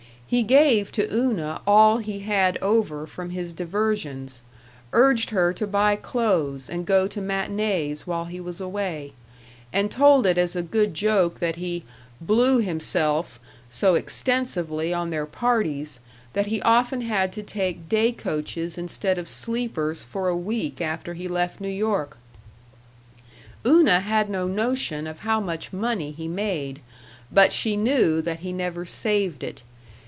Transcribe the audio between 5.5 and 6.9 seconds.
to buy clothes and